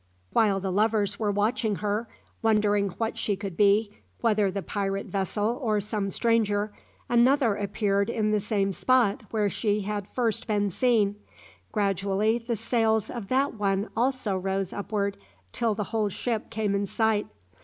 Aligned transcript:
While 0.33 0.59
the 0.59 0.71
lovers 0.71 1.19
were 1.19 1.29
watching 1.29 1.75
her, 1.75 2.07
wondering 2.41 2.89
what 2.97 3.19
she 3.19 3.35
could 3.35 3.55
be, 3.55 3.95
whether 4.21 4.49
the 4.49 4.63
pirate 4.63 5.05
vessel 5.05 5.59
or 5.61 5.79
some 5.79 6.09
stranger, 6.09 6.73
another 7.07 7.53
appeared 7.53 8.09
in 8.09 8.31
the 8.31 8.39
same 8.39 8.71
spot 8.71 9.21
where 9.29 9.47
she 9.47 9.81
had 9.81 10.07
first 10.07 10.47
been 10.47 10.71
seen. 10.71 11.17
Gradually 11.71 12.39
the 12.39 12.55
sails 12.55 13.11
of 13.11 13.27
that 13.27 13.53
one 13.53 13.89
also 13.95 14.35
rose 14.35 14.73
upward, 14.73 15.17
till 15.51 15.75
the 15.75 15.83
whole 15.93 16.09
ship 16.09 16.49
came 16.49 16.73
in 16.73 16.87
sight. 16.87 17.27